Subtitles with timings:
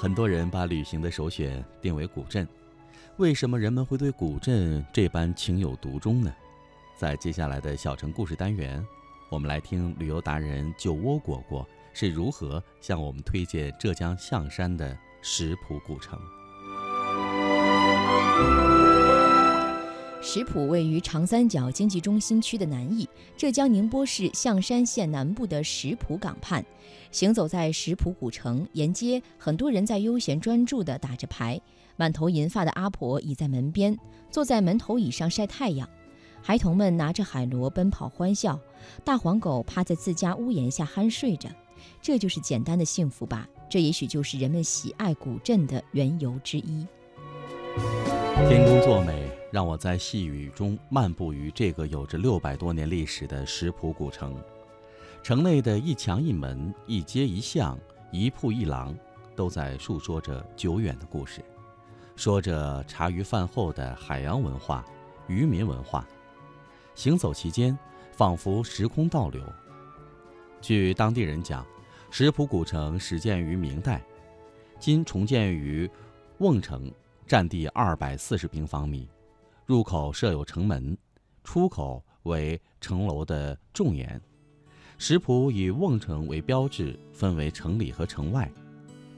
[0.00, 2.46] 很多人把旅行的首选定为古镇，
[3.16, 6.32] 为什么人们会对古镇这般情有独钟呢？
[6.96, 8.86] 在接下来的小城故事单元，
[9.28, 16.16] 我们来听旅游达人酒窝果果是如何向我们推荐浙江象山的石浦古城。
[20.30, 26.62] 石浦位于长三角经济中心区的南翼，浙江宁波市象山县南部的石浦港畔。
[27.10, 31.58] 行走在石浦古城沿街，很多人在悠闲专注地打着牌。
[31.96, 33.98] 满头银发的阿婆倚在门边，
[34.30, 35.88] 坐在门头椅上晒太阳。
[36.42, 38.60] 孩童们拿着海螺奔跑欢笑，
[39.02, 41.48] 大黄狗趴在自家屋檐下酣睡着。
[42.02, 43.48] 这就是简单的幸福吧？
[43.70, 46.86] 这也许就是人们喜爱古镇的缘由之一。
[48.46, 54.36] 天公作美，让我在细雨中漫步于这个有着六百多年历史的石浦古城。
[55.22, 57.78] 城内的一墙一门、一街一巷、
[58.12, 58.96] 一铺一廊，
[59.34, 61.42] 都在述说着久远的故事，
[62.14, 64.84] 说着茶余饭后的海洋文化、
[65.26, 66.06] 渔民文化。
[66.94, 67.76] 行走其间，
[68.12, 69.42] 仿佛时空倒流。
[70.60, 71.66] 据当地人讲，
[72.10, 74.02] 石浦古城始建于明代，
[74.78, 75.90] 今重建于
[76.38, 76.92] 瓮城。
[77.26, 79.06] 占地二百四十平方米，
[79.68, 80.96] 入口设有城门，
[81.44, 84.18] 出口为城楼的重檐。
[84.96, 88.50] 石浦以瓮城为标志，分为城里和城外。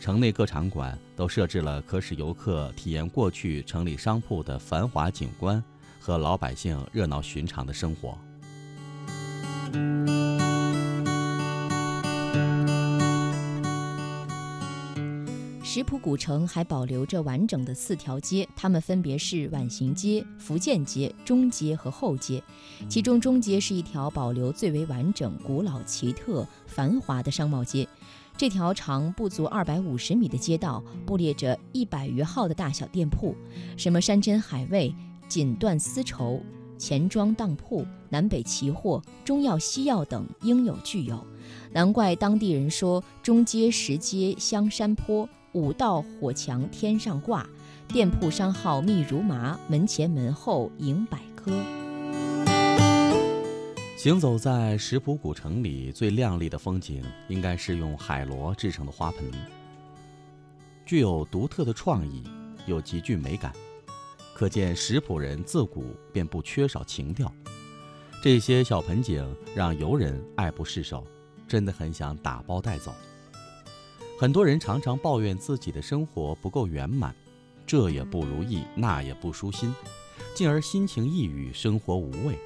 [0.00, 5.62] 城内各场馆都设置了可使游客体验过去城里商铺的繁华景观
[6.00, 8.18] 和老百姓热闹寻常的生活。
[15.74, 22.42] 石浦古城还保留着完整的四条街，它们分别是晚行街、福建街、中街和后街。
[22.90, 27.88] 其中中街是一条保留最为完整、古老、奇特、繁华的商贸街。
[28.36, 33.34] 这条长不足二百五十米的街道，布列着一百余号的大小店铺，
[33.78, 34.94] 什么山珍海味、
[35.26, 36.38] 锦缎丝绸、
[36.76, 41.26] 钱庄当铺、南北奇货、中药西药等应有俱有。
[41.72, 47.46] 难怪当地人说：“中街石街香山坡。”五道火墙天上挂，
[47.86, 51.52] 店铺商号密如麻，门前门后迎百科。
[53.98, 59.30] 行走在石浦古城里，最亮丽的风景应该是用海螺制成的花盆，
[60.86, 62.24] 具有独特的创意，
[62.66, 63.52] 又极具美感，
[64.34, 65.84] 可见石浦人自古
[66.14, 67.30] 便不缺少情调。
[68.22, 69.22] 这些小盆景
[69.54, 71.06] 让游人爱不释手，
[71.46, 72.94] 真的很想打包带走。
[74.22, 77.12] 很多人常常抱怨自己的生活不够圆满，
[77.66, 79.74] 这也不如意，那也不舒心，
[80.32, 82.38] 进而心情抑郁，生活无味。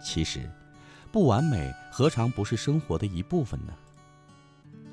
[0.00, 0.48] 其实，
[1.10, 3.72] 不完美何尝不是生活的一部分呢？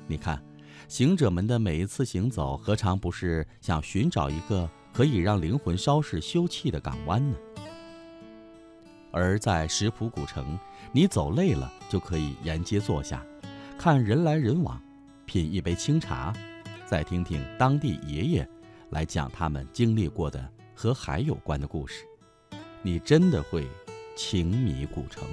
[0.08, 0.42] 你看，
[0.88, 7.36] 行者们的每一次行走，何尝不是想寻找一个可以让灵魂稍事休憩的港湾呢？
[9.12, 10.58] 而在石浦古城，
[10.90, 13.24] 你走累了，就可以沿街坐下，
[13.78, 14.82] 看人来人往。
[15.34, 16.32] 品一杯清茶，
[16.86, 18.48] 再听听当地爷爷
[18.90, 22.04] 来讲他们经历过的和海有关的故事，
[22.82, 23.66] 你真的会
[24.14, 25.24] 情迷古城。